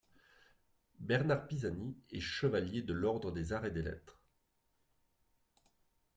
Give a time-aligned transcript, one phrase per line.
[0.97, 4.19] Bernard Pisani est Chevalier de l’Ordre des Arts et des Lettres.